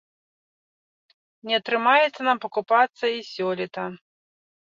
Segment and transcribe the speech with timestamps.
[1.49, 3.83] Не атрымаецца там пакупацца і сёлета.